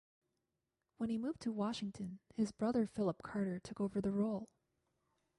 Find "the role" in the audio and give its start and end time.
4.01-4.49